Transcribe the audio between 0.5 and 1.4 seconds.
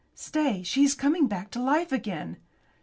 she is coming